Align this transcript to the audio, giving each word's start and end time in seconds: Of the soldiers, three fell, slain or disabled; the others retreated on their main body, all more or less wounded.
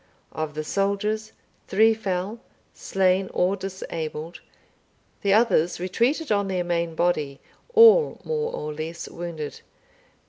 Of 0.31 0.55
the 0.55 0.63
soldiers, 0.63 1.31
three 1.67 1.93
fell, 1.93 2.39
slain 2.73 3.29
or 3.35 3.55
disabled; 3.55 4.41
the 5.21 5.31
others 5.31 5.79
retreated 5.79 6.31
on 6.31 6.47
their 6.47 6.63
main 6.63 6.95
body, 6.95 7.39
all 7.75 8.19
more 8.23 8.51
or 8.51 8.73
less 8.73 9.07
wounded. 9.07 9.61